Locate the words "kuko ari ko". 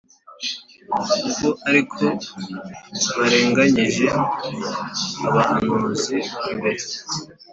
1.19-2.05